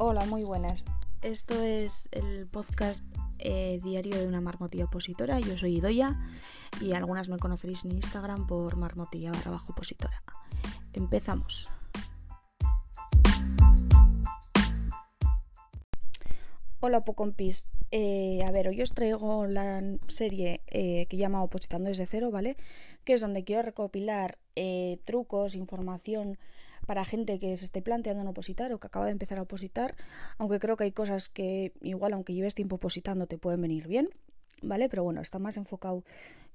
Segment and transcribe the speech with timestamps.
[0.00, 0.84] Hola, muy buenas.
[1.22, 3.02] Esto es el podcast
[3.40, 5.40] eh, diario de una marmotilla opositora.
[5.40, 6.16] Yo soy Idoya
[6.80, 10.22] y algunas me conoceréis en Instagram por marmotilla barra bajo opositora.
[10.92, 11.68] Empezamos.
[16.78, 17.66] Hola Pocompis.
[17.90, 22.56] Eh, a ver, hoy os traigo la serie eh, que llama Opositando desde cero, ¿vale?
[23.02, 26.38] Que es donde quiero recopilar eh, trucos, información
[26.88, 29.94] para gente que se esté planteando en opositar o que acaba de empezar a opositar,
[30.40, 34.08] aunque creo que hay cosas que igual aunque lleves tiempo opositando te pueden venir bien,
[34.62, 34.88] ¿vale?
[34.88, 36.02] Pero bueno, está más enfocado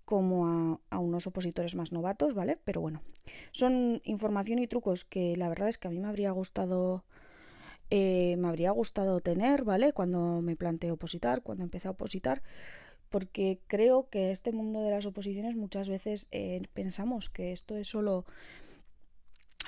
[0.06, 2.58] como a, unos opositores más novatos, ¿vale?
[2.66, 3.04] Pero bueno,
[3.52, 7.04] son información y trucos que la verdad es que a mí me habría gustado
[7.92, 9.94] eh, me habría gustado tener, ¿vale?
[9.94, 12.42] Cuando me planteé opositar, cuando empecé a opositar,
[13.12, 17.88] porque creo que este mundo de las oposiciones muchas veces eh, pensamos que esto es
[17.88, 18.26] solo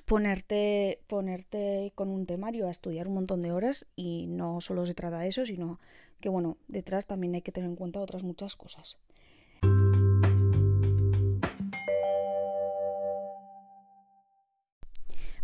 [0.03, 4.93] ponerte, ponerte con un temario a estudiar un montón de horas y no solo se
[4.93, 5.79] trata de eso, sino
[6.19, 8.97] que bueno, detrás también hay que tener en cuenta otras muchas cosas.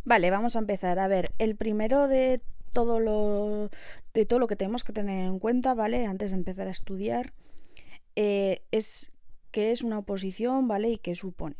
[0.04, 1.00] Vale, vamos a empezar.
[1.00, 2.42] A ver, el primero de
[2.74, 3.70] todo lo
[4.14, 6.06] de todo lo que tenemos que tener en cuenta, ¿vale?
[6.06, 7.34] Antes de empezar a estudiar,
[8.16, 9.12] eh, es
[9.52, 10.90] qué es una oposición, ¿vale?
[10.90, 11.56] Y qué supone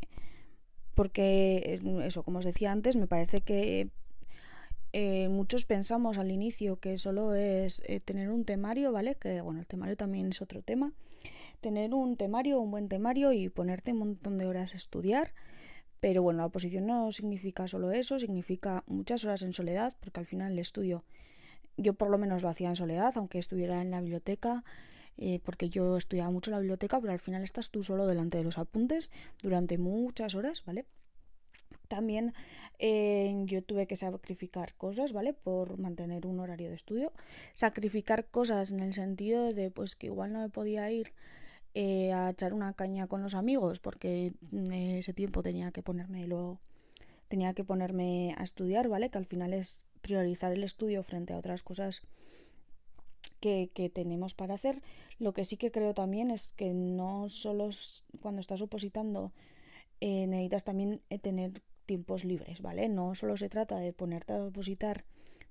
[0.94, 3.88] porque eso, como os decía antes, me parece que
[4.92, 9.14] eh, muchos pensamos al inicio que solo es eh, tener un temario, ¿vale?
[9.14, 10.92] Que bueno, el temario también es otro tema.
[11.60, 15.32] Tener un temario, un buen temario y ponerte un montón de horas a estudiar.
[16.00, 20.26] Pero bueno, la oposición no significa solo eso, significa muchas horas en soledad, porque al
[20.26, 21.04] final el estudio,
[21.76, 24.64] yo por lo menos lo hacía en soledad, aunque estuviera en la biblioteca,
[25.18, 28.44] eh, porque yo estudiaba mucho la biblioteca, pero al final estás tú solo delante de
[28.44, 29.10] los apuntes
[29.42, 30.86] durante muchas horas, ¿vale?
[31.88, 32.32] También
[32.78, 35.34] eh, yo tuve que sacrificar cosas, ¿vale?
[35.34, 37.12] Por mantener un horario de estudio.
[37.52, 41.12] Sacrificar cosas en el sentido de, pues, que igual no me podía ir
[41.74, 46.26] eh, a echar una caña con los amigos, porque en ese tiempo tenía que ponerme
[46.26, 46.60] luego
[47.28, 49.08] tenía que ponerme a estudiar, ¿vale?
[49.08, 52.02] Que al final es priorizar el estudio frente a otras cosas
[53.42, 54.80] que, tenemos para hacer.
[55.18, 57.68] Lo que sí que creo también es que no solo
[58.22, 59.32] cuando estás opositando
[60.00, 61.50] eh, necesitas también eh, tener
[61.86, 62.88] tiempos libres, ¿vale?
[62.88, 65.04] No solo se trata de ponerte a opositar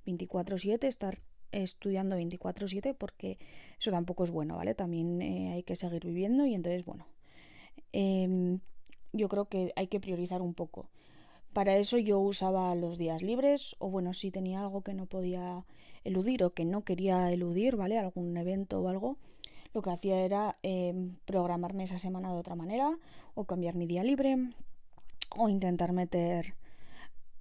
[0.06, 1.20] 24/7, estar
[1.52, 3.38] estudiando 24/7 porque
[3.80, 4.74] eso tampoco es bueno, ¿vale?
[4.74, 7.06] También eh, hay que seguir viviendo y entonces, bueno,
[7.92, 8.60] em,
[9.14, 10.90] yo creo que hay que priorizar un poco.
[11.54, 15.66] Para eso yo usaba los días libres o bueno, si tenía algo que no podía
[16.06, 17.98] eludir o que no quería eludir, ¿vale?
[17.98, 19.18] Algún evento o algo,
[19.74, 20.94] lo que hacía era eh,
[21.26, 22.98] programarme esa semana de otra manera
[23.36, 24.38] o cambiar mi día libre
[25.38, 26.56] o intentar meter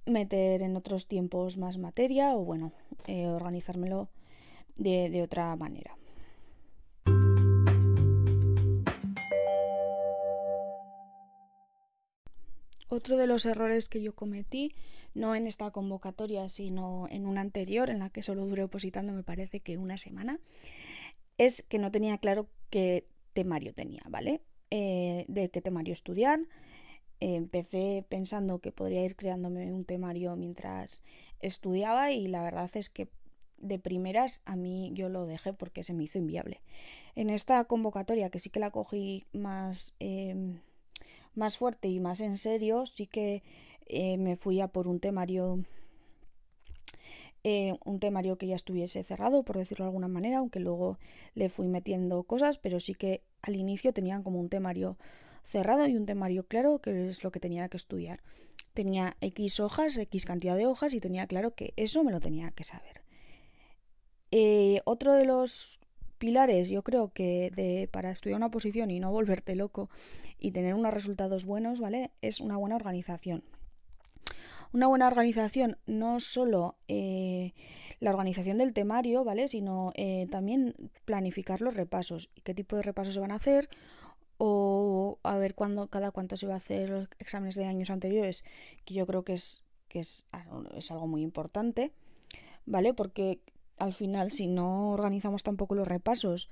[0.05, 2.73] meter en otros tiempos más materia o bueno,
[3.07, 4.09] eh, organizármelo
[4.75, 5.95] de, de otra manera.
[12.93, 14.75] Otro de los errores que yo cometí,
[15.13, 19.23] no en esta convocatoria, sino en una anterior, en la que solo duré opositando, me
[19.23, 20.41] parece que una semana,
[21.37, 24.41] es que no tenía claro qué temario tenía, ¿vale?
[24.71, 26.41] Eh, de qué temario estudiar.
[27.21, 31.01] empecé pensando que podría ir creándome un temario mientras
[31.39, 33.07] estudiaba y la verdad es que
[33.57, 36.59] de primeras a mí yo lo dejé porque se me hizo inviable.
[37.15, 39.93] En esta convocatoria, que sí que la cogí más...
[39.99, 40.59] Em,
[41.35, 43.43] más fuerte y más en serio, sí que
[43.87, 45.63] eh, me fui a por un temario
[47.43, 50.99] eh, un temario que ya estuviese cerrado, por decirlo de alguna manera, aunque luego
[51.33, 54.97] le fui metiendo cosas, pero sí que al inicio tenían como un temario
[55.43, 58.21] cerrado y un temario claro, que es lo que tenía que estudiar.
[58.73, 62.51] Tenía X hojas, X cantidad de hojas y tenía claro que eso me lo tenía
[62.51, 63.01] que saber.
[64.29, 65.80] Eh, otro de los
[66.21, 69.89] pilares, yo creo que de, para estudiar una posición y no volverte loco
[70.37, 72.11] y tener unos resultados buenos, ¿vale?
[72.21, 73.43] Es una buena organización.
[74.71, 77.53] Una buena organización, no solo eh,
[77.99, 79.47] la organización del temario, ¿vale?
[79.47, 80.75] Sino eh, también
[81.05, 82.29] planificar los repasos.
[82.43, 83.67] ¿Qué tipo de repasos se van a hacer?
[84.37, 88.45] O a ver cuándo, cada cuánto se va a hacer los exámenes de años anteriores,
[88.85, 90.27] que yo creo que es, que es,
[90.75, 91.91] es algo muy importante,
[92.67, 92.93] ¿vale?
[92.93, 93.39] Porque
[93.81, 96.51] al final, si no organizamos tampoco los repasos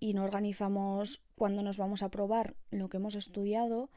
[0.00, 3.88] y no organizamos cuando nos vamos a probar lo que hemos estudiado,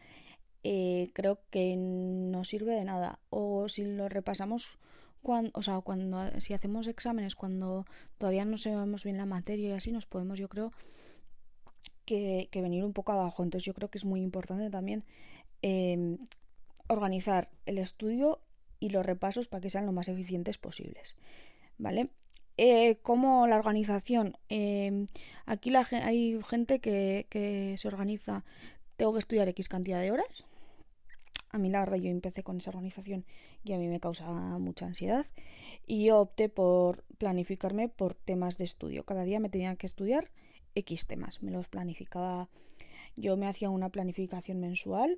[0.64, 3.18] eh, creo que no sirve de nada.
[3.32, 4.78] O si lo repasamos,
[5.24, 7.88] cuando, o sea, cuando si hacemos exámenes cuando
[8.20, 10.72] todavía no sabemos bien la materia y así, nos podemos, yo creo,
[12.06, 13.42] que, venir un poco abajo.
[13.42, 15.04] Entonces yo creo que es muy importante también
[15.64, 16.20] em,
[16.88, 18.40] organizar el estudio
[18.80, 21.18] y los repasos para que sean lo más eficientes posibles.
[21.80, 22.12] ¿Vale?
[22.62, 24.36] Eh, como la organización.
[24.50, 25.08] Em,
[25.46, 28.44] aquí la, hay gente que, se organiza.
[28.98, 30.46] Tengo que estudiar X cantidad de horas.
[31.52, 33.26] A mí la verdad yo empecé con esa organización
[33.64, 34.26] y a mí me causa
[34.60, 35.26] mucha ansiedad.
[35.88, 39.06] Y yo opté por planificarme por temas de estudio.
[39.06, 40.30] Cada día me tenía que estudiar
[40.76, 41.42] X temas.
[41.42, 42.50] Me los planificaba.
[43.16, 45.18] Yo me hacía una planificación mensual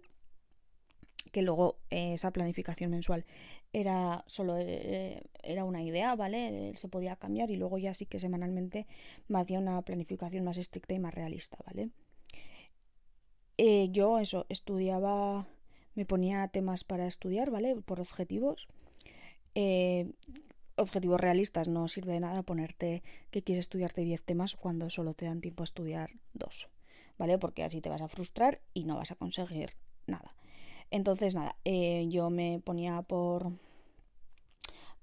[1.32, 3.26] que luego eh, esa planificación mensual
[3.74, 6.74] era solo eh, era una idea, ¿vale?
[6.76, 8.88] Se podía cambiar y luego ya sí que semanalmente
[9.28, 11.90] me hacía una planificación más estricta y más realista, ¿vale?
[13.58, 15.48] Eh, yo eso, estudiaba,
[15.96, 17.76] me ponía temas para estudiar, ¿vale?
[17.82, 18.68] Por objetivos.
[20.76, 25.26] objetivos realistas, no sirve de nada ponerte que quieres estudiarte 10 temas cuando solo te
[25.26, 26.70] dan tiempo a estudiar dos,
[27.18, 27.38] ¿vale?
[27.38, 29.72] Porque así te vas a frustrar y no vas a conseguir
[30.08, 30.34] nada.
[30.92, 33.54] Entonces, nada, eh, yo me ponía por,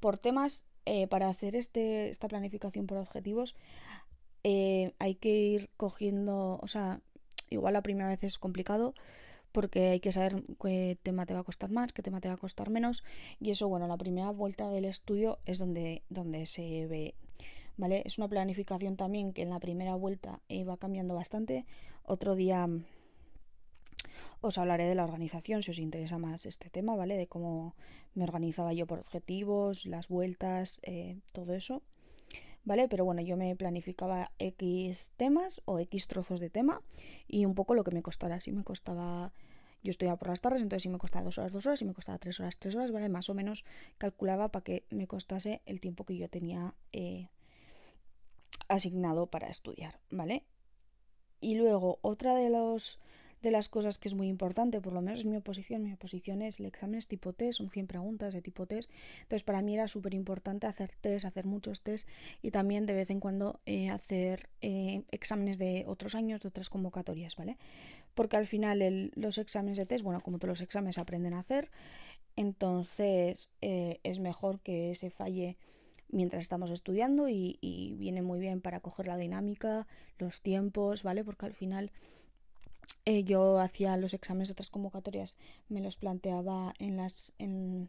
[0.01, 3.57] por temas eh, para hacer este, esta planificación por objetivos.
[4.45, 7.01] Eh, hay que ir cogiendo, o sea,
[7.49, 8.95] igual la primera vez es complicado
[9.51, 12.35] porque hay que saber qué tema te va a costar más, qué tema te va
[12.35, 13.03] a costar menos.
[13.41, 17.15] Y eso, bueno, la primera vuelta del estudio es donde, donde se ve.
[17.79, 18.03] ¿Vale?
[18.05, 21.65] Es una planificación también que en la primera vuelta va cambiando bastante.
[22.03, 22.69] Otro día
[24.41, 27.17] os hablaré de la organización si os interesa más este tema, ¿vale?
[27.17, 27.75] De cómo
[28.15, 31.83] me organizaba yo por objetivos, las vueltas, eh, todo eso,
[32.65, 32.89] ¿vale?
[32.89, 36.83] Pero bueno, yo me planificaba X temas o X trozos de tema
[37.27, 38.39] y un poco lo que me costara.
[38.41, 39.33] Si me costaba,
[39.83, 41.95] yo estudiaba por las tardes, entonces si me costaba dos horas, dos horas, si me
[41.95, 43.09] costaba tres horas, tres horas, ¿vale?
[43.09, 43.65] Más o menos
[43.99, 47.29] calculaba para que me costase el tiempo que yo tenía eh,
[48.69, 50.45] asignado para estudiar, ¿vale?
[51.41, 52.99] Y luego, otra de los
[53.43, 55.83] de las cosas que es muy importante, por lo menos en mi oposición.
[55.83, 58.91] Mi oposición es el examen es tipo test, son 100 preguntas de tipo test.
[59.23, 62.09] Entonces, para mí era súper importante hacer test, hacer muchos test
[62.43, 66.69] y también de vez en cuando eh, hacer eh, exámenes de otros años, de otras
[66.69, 67.57] convocatorias, ¿vale?
[68.15, 71.71] Porque al final los exámenes de test, bueno, como todos los exámenes aprenden a hacer,
[72.37, 75.57] entonces eh, es mejor que se falle
[76.11, 79.87] mientras estamos estudiando y, y, viene muy bien para coger la dinámica,
[80.19, 81.23] los tiempos, ¿vale?
[81.23, 81.91] Porque al final
[83.11, 85.39] eh, yo hacía los exámenes de otras convocatorias,
[85.71, 87.89] me los planteaba en las, en,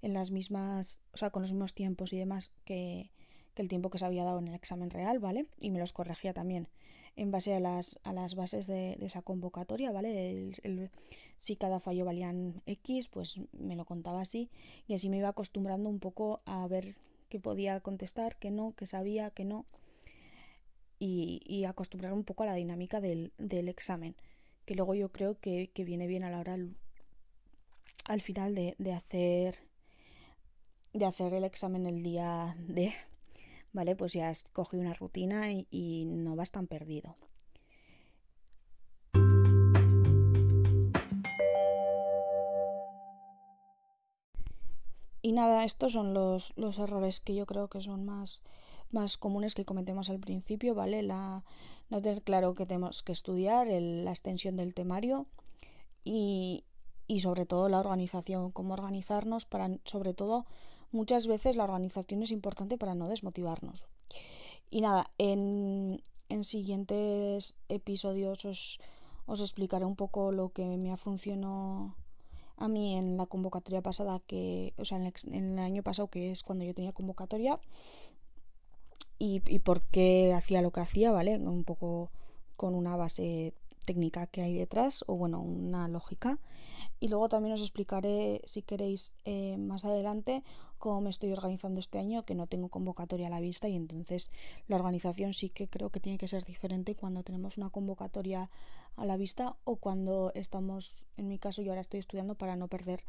[0.00, 3.10] las mismas, o sea, con los mismos tiempos y demás que,
[3.56, 5.46] el tiempo que se había dado en el examen real, ¿vale?
[5.58, 6.68] Y me los corregía también
[7.16, 10.52] en base a las, a las bases de, esa convocatoria, ¿vale?
[11.36, 14.50] si cada fallo valían X, pues me lo contaba así
[14.86, 16.94] y así me iba acostumbrando un poco a ver
[17.28, 19.66] qué podía contestar, qué no, qué sabía, qué no
[21.00, 24.14] y, y acostumbrar un poco a la dinámica del, del examen
[24.70, 26.56] que luego yo creo que, viene bien a la hora
[28.04, 29.58] al, final de, hacer
[30.92, 32.94] de hacer el examen el día de
[33.72, 37.16] vale pues ya has cogido una rutina y, y no vas tan perdido.
[45.20, 48.44] Y nada estos son los, los errores que yo creo que son más
[48.90, 51.02] más comunes que cometemos al principio, ¿vale?
[51.02, 51.44] La,
[51.90, 55.26] no tener claro que tenemos que estudiar, la extensión del temario
[56.04, 56.64] y,
[57.18, 60.46] sobre todo la organización, cómo organizarnos para, sobre todo,
[60.92, 63.86] muchas veces la organización es importante para no desmotivarnos.
[64.70, 68.78] Y nada, en, en siguientes episodios os,
[69.26, 71.96] os, explicaré un poco lo que me ha funcionado
[72.56, 76.08] a mí en la convocatoria pasada, que, o sea, en el, en el año pasado,
[76.08, 77.58] que es cuando yo tenía convocatoria,
[79.20, 81.38] y, y por qué hacía lo que hacía, ¿vale?
[81.38, 82.10] Un poco
[82.56, 86.38] con una base técnica que hay detrás o bueno, una lógica.
[86.98, 90.42] Y luego también os explicaré, si queréis, eh, más adelante
[90.78, 94.30] cómo me estoy organizando este año, que no tengo convocatoria a la vista y entonces
[94.68, 98.50] la organización sí que creo que tiene que ser diferente cuando tenemos una convocatoria
[98.96, 102.68] a la vista o cuando estamos, en mi caso yo ahora estoy estudiando para no
[102.68, 103.04] perder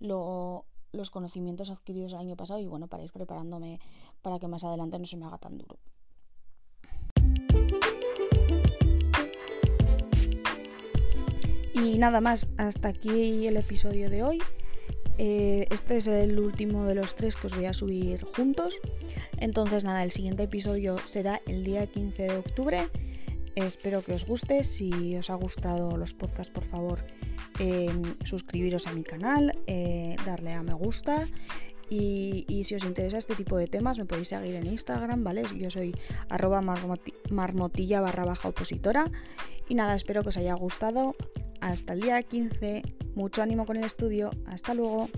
[0.00, 3.80] lo, los conocimientos adquiridos el año pasado y bueno, para ir preparándome
[4.24, 5.76] para que más adelante no se me haga tan duro.
[11.74, 14.38] Y nada más, hasta aquí el episodio de hoy.
[15.18, 18.80] Eh, este es el último de los tres que os voy a subir juntos.
[19.36, 22.88] Entonces nada, el siguiente episodio será el día 15 de octubre.
[23.56, 24.64] Espero que os guste.
[24.64, 27.04] Si os ha gustado los podcasts, por favor,
[27.58, 31.28] Em, suscribiros a mi canal, eh, darle a me gusta
[31.90, 35.44] y, si os interesa este tipo de temas me podéis seguir en Instagram, ¿vale?
[35.56, 35.94] Yo soy
[36.28, 36.62] arroba
[37.30, 39.10] marmotilla barra baja opositora
[39.68, 41.14] y nada, espero que os haya gustado.
[41.60, 42.82] Hasta el día 15,
[43.14, 45.08] mucho ánimo con el estudio, hasta luego.